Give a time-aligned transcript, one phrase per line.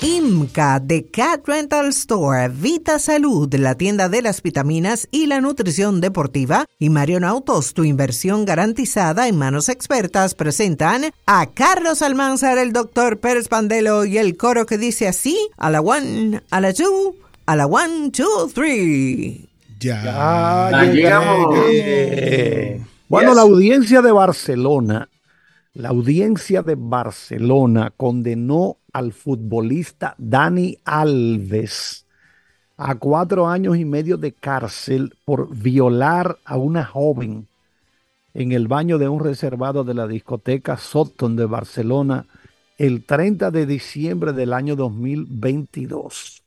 [0.00, 6.00] IMCA de Cat Rental Store, Vita Salud, la tienda de las vitaminas y la nutrición
[6.00, 12.72] deportiva, y Marion Autos, tu inversión garantizada en manos expertas, presentan a Carlos Almanzar, el
[12.72, 17.16] doctor Pérez Pandelo y el coro que dice así: a la one, a la two,
[17.46, 19.48] a la one, two, three.
[19.80, 21.56] Ya, llegamos.
[23.08, 25.08] Bueno, la audiencia de Barcelona,
[25.74, 32.06] la audiencia de Barcelona condenó al futbolista Dani Alves
[32.76, 37.48] a cuatro años y medio de cárcel por violar a una joven
[38.34, 42.26] en el baño de un reservado de la discoteca Sotton de Barcelona
[42.78, 46.44] el 30 de diciembre del año 2022,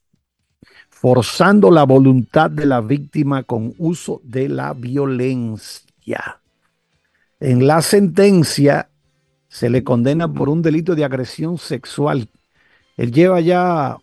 [0.89, 6.39] forzando la voluntad de la víctima con uso de la violencia.
[7.41, 8.87] En la sentencia
[9.51, 12.27] se le condena por un delito de agresión sexual
[12.97, 13.97] él lleva ya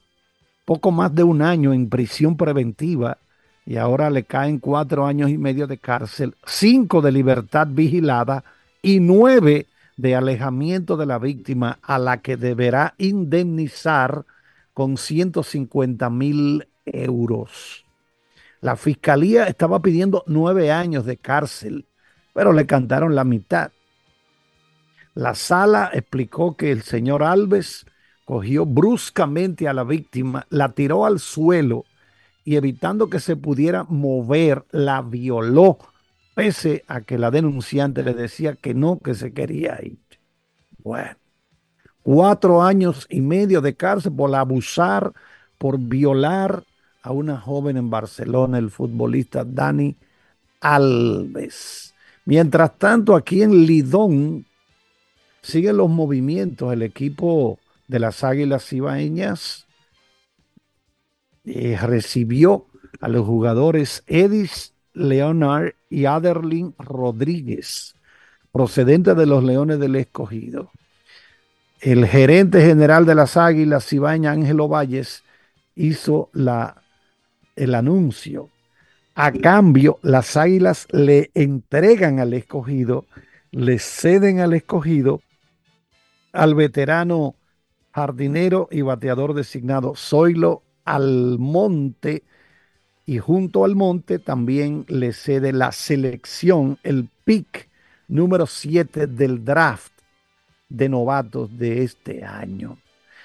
[0.65, 3.19] poco más de un año en prisión preventiva
[3.65, 8.43] y ahora le caen cuatro años y medio de cárcel, cinco de libertad vigilada
[8.83, 14.25] y nueve de alejamiento de la víctima a la que deberá indemnizar
[14.73, 17.85] con 150 mil euros.
[18.61, 21.87] La fiscalía estaba pidiendo nueve años de cárcel,
[22.33, 23.71] pero le cantaron la mitad.
[25.19, 27.85] La sala explicó que el señor Alves
[28.25, 31.87] cogió bruscamente a la víctima, la tiró al suelo
[32.45, 35.79] y evitando que se pudiera mover, la violó,
[36.37, 39.99] pese a que la denunciante le decía que no, que se quería ir.
[40.85, 41.17] Bueno,
[42.05, 45.13] cuatro años y medio de cárcel por abusar,
[45.59, 46.63] por violar
[47.03, 49.97] a una joven en Barcelona, el futbolista Dani
[50.61, 51.93] Alves.
[52.25, 54.45] Mientras tanto, aquí en Lidón
[55.49, 59.67] siguen los movimientos, el equipo de las Águilas Ibaeñas
[61.47, 62.67] eh, recibió
[63.01, 67.95] a los jugadores Edis Leonard y Aderlin Rodríguez,
[68.53, 70.71] procedentes de los Leones del Escogido.
[71.81, 75.23] El gerente general de las Águilas Ibaeñas, Ángelo Valles,
[75.75, 76.83] hizo la,
[77.57, 78.51] el anuncio.
[79.15, 83.07] A cambio, las Águilas le entregan al escogido,
[83.51, 85.23] le ceden al escogido
[86.33, 87.35] al veterano
[87.93, 92.25] jardinero y bateador designado Zoilo Almonte.
[93.07, 97.69] Y junto al monte también le cede la selección, el pick
[98.07, 99.93] número 7 del draft
[100.69, 102.79] de novatos de este año.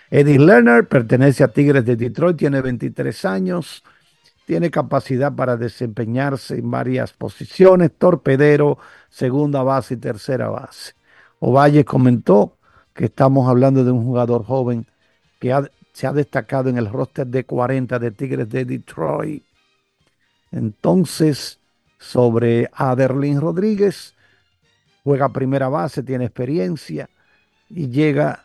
[0.09, 3.84] Eddie Lerner pertenece a Tigres de Detroit, tiene 23 años,
[4.46, 8.78] tiene capacidad para desempeñarse en varias posiciones, torpedero,
[9.09, 10.94] segunda base y tercera base.
[11.40, 12.58] Ovalle comentó
[12.94, 14.86] que estamos hablando de un jugador joven
[15.40, 15.54] que
[15.94, 19.44] se ha destacado en el roster de 40 de Tigres de Detroit.
[20.52, 21.59] Entonces,
[22.00, 24.14] sobre Aderlin Rodríguez,
[25.04, 27.09] juega primera base, tiene experiencia
[27.70, 28.44] y llega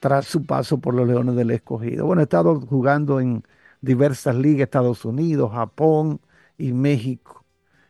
[0.00, 2.06] tras su paso por los Leones del Escogido.
[2.06, 3.44] Bueno, ha estado jugando en
[3.80, 6.20] diversas ligas, Estados Unidos, Japón
[6.58, 7.44] y México.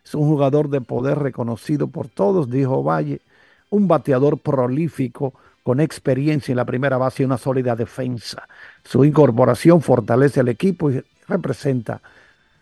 [0.04, 3.22] Es un jugador de poder reconocido por todos, dijo Valle,
[3.70, 8.48] un bateador prolífico con experiencia en la primera base y una sólida defensa.
[8.84, 12.00] Su incorporación fortalece al equipo y representa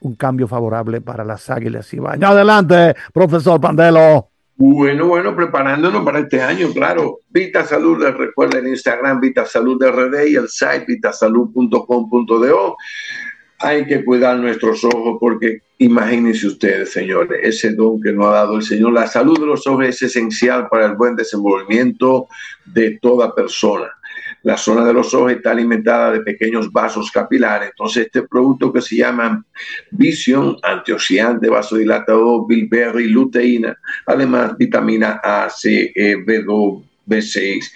[0.01, 2.29] un cambio favorable para las Águilas Ibañez.
[2.29, 4.29] Adelante, profesor Pandelo.
[4.63, 7.21] Bueno, bueno, preparándonos para este año, claro.
[7.31, 12.77] Vita Salud, les recuerda en Instagram Vita Salud RD y el site vitasalud.com.do
[13.61, 18.57] hay que cuidar nuestros ojos porque imagínense ustedes, señores, ese don que nos ha dado
[18.57, 18.93] el Señor.
[18.93, 22.27] La salud de los ojos es esencial para el buen desenvolvimiento
[22.65, 23.91] de toda persona.
[24.43, 27.71] La zona de los ojos está alimentada de pequeños vasos capilares.
[27.71, 29.45] Entonces, este producto que se llama
[29.91, 33.77] Vision, antioxidante, vasodilatador, bilberry, luteína,
[34.07, 37.71] además vitamina A, C, E, B2, B6,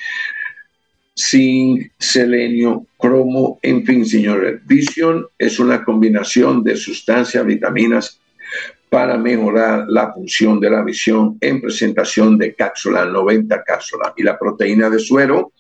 [1.17, 4.61] zinc, selenio, cromo, en fin, señores.
[4.67, 8.21] Vision es una combinación de sustancias, vitaminas
[8.89, 14.13] para mejorar la función de la visión en presentación de cápsula, 90 cápsulas.
[14.17, 15.53] Y la proteína de suero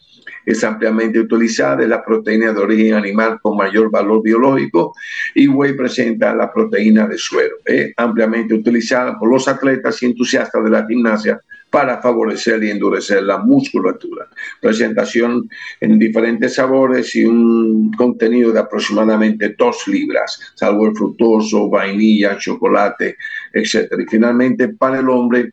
[0.46, 4.94] es ampliamente utilizada, es la proteína de origen animal con mayor valor biológico
[5.34, 10.62] y Whey presenta la proteína de suero, es ampliamente utilizada por los atletas y entusiastas
[10.62, 11.40] de la gimnasia
[11.74, 14.28] para favorecer y endurecer la musculatura.
[14.60, 15.50] Presentación
[15.80, 23.16] en diferentes sabores y un contenido de aproximadamente 2 libras, salvo el fructoso, vainilla, chocolate,
[23.52, 23.92] etc.
[23.98, 25.52] Y finalmente, para el hombre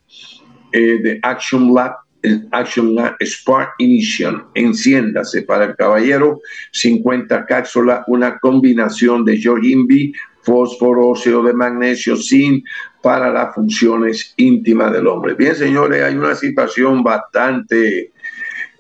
[0.72, 4.44] eh, de Action Lab el Action Spark Ignition.
[4.54, 6.40] Enciéndase para el caballero
[6.72, 12.64] 50 cápsulas, una combinación de Yorimbi, fósforo, óxido de magnesio, zinc
[13.02, 15.34] para las funciones íntimas del hombre.
[15.34, 18.12] Bien, señores, hay una situación bastante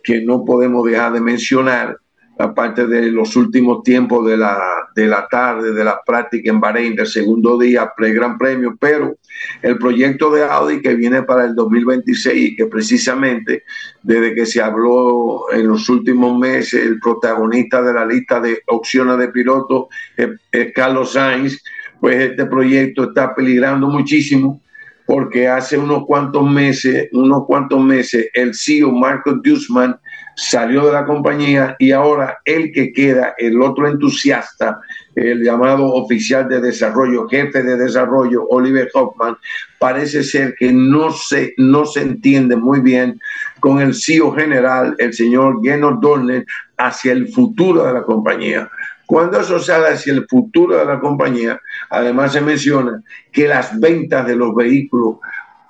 [0.03, 2.00] que no podemos dejar de mencionar
[2.41, 4.59] aparte de los últimos tiempos de la,
[4.95, 9.17] de la tarde, de la práctica en Bahrein, del segundo día, pre-gran premio, pero
[9.61, 13.63] el proyecto de Audi que viene para el 2026 y que precisamente
[14.01, 19.17] desde que se habló en los últimos meses, el protagonista de la lista de opciones
[19.17, 20.29] de piloto es,
[20.73, 21.61] Carlos Sainz,
[21.99, 24.61] pues este proyecto está peligrando muchísimo
[25.05, 29.99] porque hace unos cuantos meses, unos cuantos meses, el CEO Marco Dussman
[30.41, 34.79] salió de la compañía y ahora el que queda, el otro entusiasta,
[35.13, 39.37] el llamado oficial de desarrollo, jefe de desarrollo, Oliver Hoffman,
[39.77, 43.19] parece ser que no se, no se entiende muy bien
[43.59, 46.43] con el CEO general, el señor Geno Dorner,
[46.75, 48.67] hacia el futuro de la compañía.
[49.05, 51.59] Cuando eso sale hacia el futuro de la compañía,
[51.89, 55.17] además se menciona que las ventas de los vehículos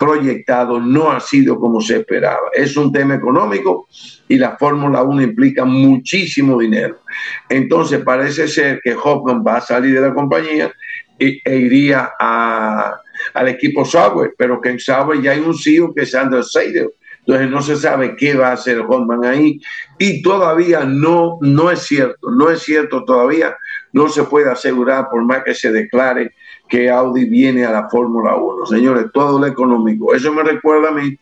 [0.01, 2.49] proyectado no ha sido como se esperaba.
[2.53, 3.87] Es un tema económico
[4.27, 7.01] y la Fórmula 1 implica muchísimo dinero.
[7.47, 10.73] Entonces parece ser que Hoffman va a salir de la compañía
[11.19, 16.15] e, iría al equipo Sauber, pero que en Sauber ya hay un CEO que es
[16.15, 16.89] Andrew Seidel.
[17.19, 19.61] Entonces no se sabe qué va a hacer Hoffman ahí
[19.99, 23.55] y todavía no, no es cierto, no es cierto todavía,
[23.93, 26.33] no se puede asegurar por más que se declare
[26.71, 28.65] que Audi viene a la Fórmula 1.
[28.65, 30.15] Señores, todo lo económico.
[30.15, 31.17] Eso me recuerda a mí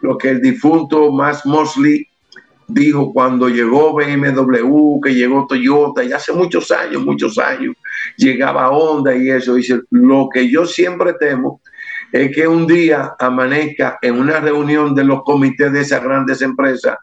[0.00, 2.06] lo que el difunto Max Mosley
[2.66, 7.76] dijo cuando llegó BMW, que llegó Toyota, y hace muchos años, muchos años,
[8.16, 9.54] llegaba Honda y eso.
[9.54, 11.60] Dice, lo que yo siempre temo
[12.12, 16.96] es que un día amanezca en una reunión de los comités de esas grandes empresas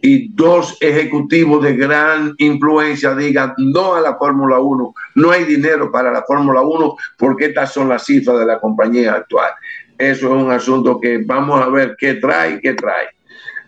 [0.00, 5.92] y dos ejecutivos de gran influencia digan no a la Fórmula 1, no hay dinero
[5.92, 9.52] para la Fórmula 1 porque estas son las cifras de la compañía actual.
[9.96, 13.08] Eso es un asunto que vamos a ver qué trae, qué trae.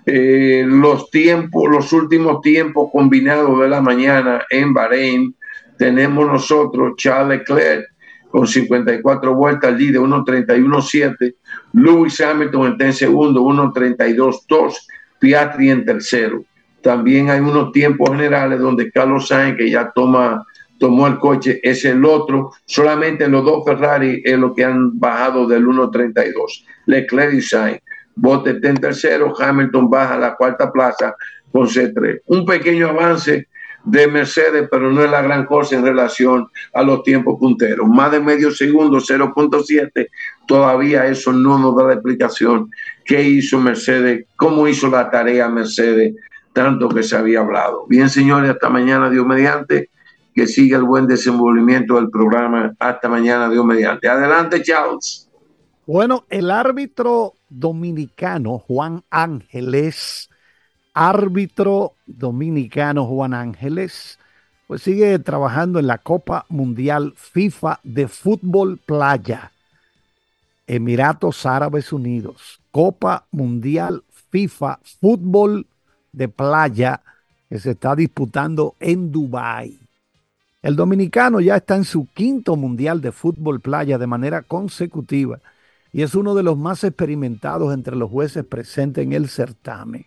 [0.07, 5.35] Eh, los tiempos, los últimos tiempos combinados de la mañana en Bahrein,
[5.77, 7.90] tenemos nosotros Charles Leclerc
[8.31, 11.35] con 54 vueltas, líder 1.31.7,
[11.73, 14.75] Lewis Hamilton está en segundo, 1.32.2,
[15.19, 16.44] Piatri en tercero.
[16.82, 20.44] También hay unos tiempos generales donde Carlos Sainz, que ya toma,
[20.79, 22.53] tomó el coche, es el otro.
[22.65, 26.65] Solamente los dos Ferrari es lo que han bajado del 1.32.
[26.87, 27.81] Leclerc y Sainz.
[28.15, 31.15] Bote está en tercero, Hamilton baja a la cuarta plaza
[31.53, 32.21] con C3.
[32.27, 33.49] Un pequeño avance
[33.85, 37.88] de Mercedes, pero no es la gran cosa en relación a los tiempos punteros.
[37.88, 40.09] Más de medio segundo, 0.7,
[40.47, 42.71] todavía eso no nos da la explicación
[43.05, 46.15] qué hizo Mercedes, cómo hizo la tarea Mercedes,
[46.53, 47.87] tanto que se había hablado.
[47.88, 49.91] Bien, señores, hasta mañana, Dios mediante,
[50.35, 52.75] que siga el buen desenvolvimiento del programa.
[52.79, 54.09] Hasta mañana, Dios mediante.
[54.09, 55.29] Adelante, Charles.
[55.87, 60.31] Bueno, el árbitro dominicano Juan Ángeles
[60.95, 64.19] árbitro dominicano Juan Ángeles,
[64.67, 69.53] pues sigue trabajando en la Copa Mundial FIFA de Fútbol Playa.
[70.67, 75.67] Emiratos Árabes Unidos, Copa Mundial FIFA Fútbol
[76.13, 77.03] de Playa
[77.49, 79.77] que se está disputando en Dubái.
[80.63, 85.41] El dominicano ya está en su quinto Mundial de Fútbol Playa de manera consecutiva
[85.93, 90.06] y es uno de los más experimentados entre los jueces presentes en el certamen.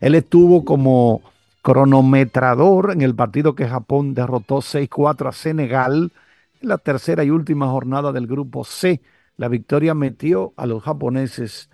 [0.00, 1.22] Él estuvo como
[1.62, 6.12] cronometrador en el partido que Japón derrotó 6-4 a Senegal
[6.60, 9.00] en la tercera y última jornada del grupo C.
[9.36, 11.68] La victoria metió a los japoneses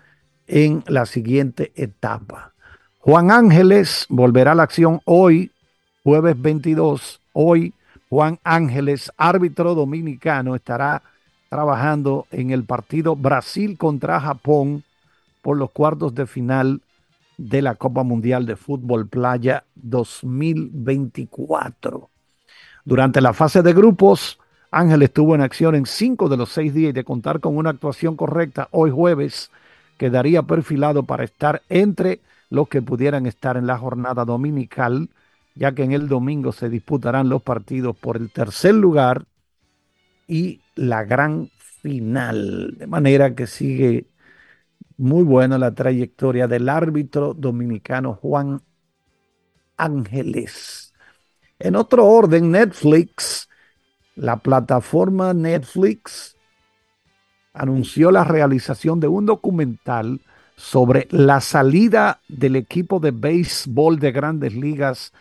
[0.47, 2.53] en la siguiente etapa.
[2.99, 5.51] Juan Ángeles volverá a la acción hoy,
[6.03, 7.21] jueves 22.
[7.33, 7.73] Hoy
[8.13, 11.01] Juan Ángeles, árbitro dominicano, estará
[11.49, 14.83] trabajando en el partido Brasil contra Japón
[15.41, 16.81] por los cuartos de final
[17.43, 22.09] de la Copa Mundial de Fútbol Playa 2024.
[22.85, 24.39] Durante la fase de grupos,
[24.71, 27.71] Ángel estuvo en acción en cinco de los seis días y de contar con una
[27.71, 29.51] actuación correcta hoy jueves,
[29.97, 35.09] quedaría perfilado para estar entre los que pudieran estar en la jornada dominical,
[35.55, 39.25] ya que en el domingo se disputarán los partidos por el tercer lugar
[40.27, 41.49] y la gran
[41.81, 42.75] final.
[42.77, 44.05] De manera que sigue
[44.97, 48.61] muy buena la trayectoria del árbitro dominicano Juan
[49.77, 50.93] Ángeles.
[51.59, 53.49] En otro orden, Netflix,
[54.15, 56.37] la plataforma Netflix
[57.53, 60.21] anunció la realización de un documental
[60.55, 65.13] sobre la salida del equipo de béisbol de grandes ligas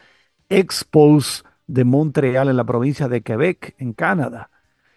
[0.49, 4.50] Expos de Montreal en la provincia de Quebec, en Canadá.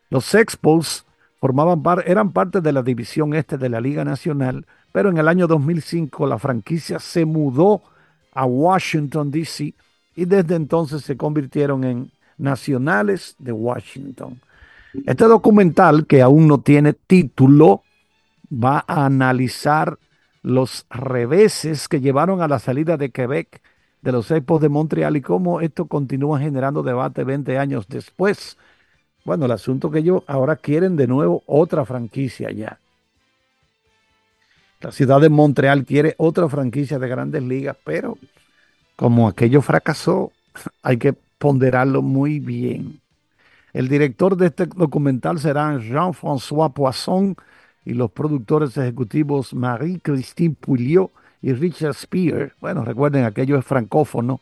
[0.10, 1.04] Los Expos
[1.46, 5.46] formaban eran parte de la división este de la Liga Nacional, pero en el año
[5.46, 7.84] 2005 la franquicia se mudó
[8.34, 9.75] a Washington, D.C.
[10.16, 14.42] y desde entonces se convirtieron en Nacionales de Washington.
[15.06, 17.84] Este documental, que aún no tiene título,
[18.52, 20.00] va a analizar
[20.42, 23.62] los reveses que llevaron a la salida de Quebec
[24.02, 28.58] de los Expos de Montreal y cómo esto continúa generando debate 20 años después.
[29.25, 32.79] Bueno, el asunto que ellos ahora quieren de nuevo otra franquicia ya.
[34.82, 38.20] La ciudad de Montreal quiere otra franquicia de grandes ligas, pero
[38.96, 40.32] como aquello fracasó,
[40.84, 43.01] hay que ponderarlo muy bien.
[43.74, 47.36] El director de este documental será Jean-François Poisson
[47.84, 52.53] y los productores ejecutivos Marie-Christine Pouliot y Richard Spear.
[52.62, 54.39] Bueno, recuerden, aquello es francófono.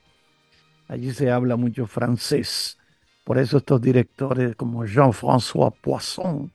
[0.90, 2.78] Allí se habla mucho francés.
[3.24, 6.52] Por eso estos directores como Jean-François Poisson.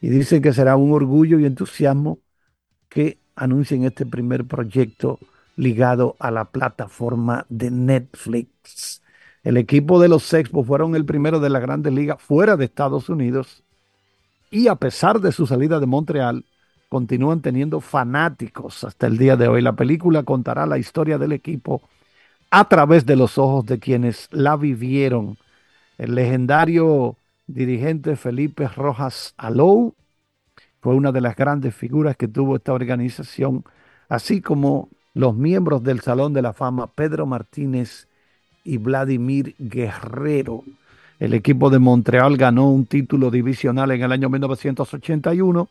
[0.00, 2.18] Y dicen que será un orgullo y entusiasmo
[2.88, 5.18] que anuncien este primer proyecto
[5.56, 9.02] ligado a la plataforma de Netflix.
[9.42, 13.08] El equipo de los Expos fueron el primero de la Grandes Ligas fuera de Estados
[13.08, 13.62] Unidos
[14.50, 16.44] y a pesar de su salida de Montreal,
[16.88, 19.62] continúan teniendo fanáticos hasta el día de hoy.
[19.62, 21.82] La película contará la historia del equipo
[22.50, 25.38] a través de los ojos de quienes la vivieron.
[26.00, 29.94] El legendario dirigente Felipe Rojas Alou
[30.80, 33.64] fue una de las grandes figuras que tuvo esta organización,
[34.08, 38.08] así como los miembros del Salón de la Fama Pedro Martínez
[38.64, 40.64] y Vladimir Guerrero.
[41.18, 45.68] El equipo de Montreal ganó un título divisional en el año 1981.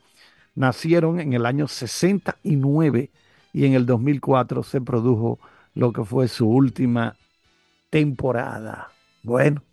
[0.53, 3.09] Nacieron en el año 69
[3.51, 5.39] y en el 2004 se produjo
[5.73, 7.15] lo que fue su última
[7.89, 8.91] temporada.
[9.23, 9.63] Bueno,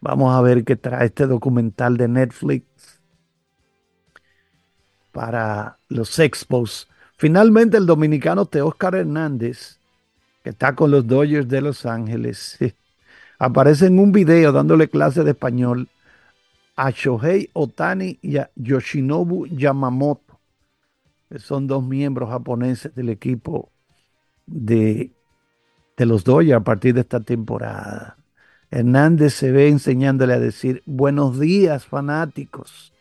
[0.00, 2.64] vamos a ver qué trae este documental de Netflix
[5.12, 6.88] para los Expos.
[7.16, 9.78] Finalmente el dominicano Teóscar Hernández,
[10.44, 12.58] que está con los Dodgers de Los Ángeles,
[13.38, 15.88] aparece en un video dándole clase de español
[16.76, 20.38] a Shohei Otani y a Yoshinobu Yamamoto,
[21.28, 23.72] que son dos miembros japoneses del equipo
[24.46, 25.10] de,
[25.96, 28.17] de los Dodgers a partir de esta temporada.
[28.70, 32.92] Hernández se ve enseñándole a decir buenos días fanáticos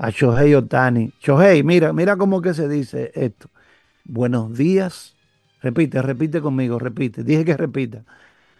[0.00, 1.12] a Shohei Otani.
[1.20, 3.50] Shohei, mira, mira cómo que se dice esto.
[4.04, 5.14] Buenos días.
[5.60, 7.22] Repite, repite conmigo, repite.
[7.22, 8.02] Dije que repita.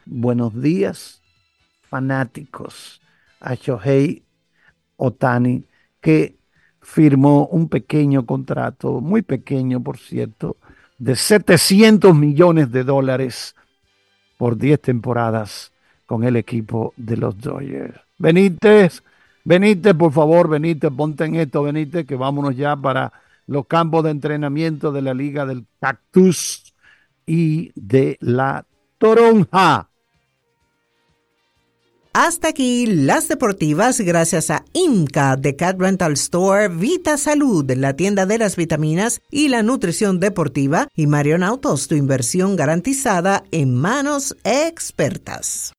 [0.04, 1.22] Buenos días,
[1.88, 3.00] fanáticos.
[3.40, 4.22] A Shohei
[4.98, 5.64] Otani,
[6.02, 6.36] que
[6.82, 10.58] firmó un pequeño contrato, muy pequeño, por cierto,
[10.98, 13.56] de 700 millones de dólares
[14.36, 15.72] por 10 temporadas
[16.10, 17.94] con el equipo de los Dodgers.
[18.18, 19.00] Benítez,
[19.44, 23.12] Benítez, por favor, Benítez, ponte en esto, Benítez, que vámonos ya para
[23.46, 26.74] los campos de entrenamiento de la Liga del Cactus
[27.26, 28.66] y de la
[28.98, 29.88] Toronja.
[32.12, 38.26] Hasta aquí las deportivas gracias a IMCA de Cat Rental Store, Vita Salud, la tienda
[38.26, 44.36] de las vitaminas y la nutrición deportiva y Marion Autos, tu inversión garantizada en manos
[44.42, 45.72] expertas.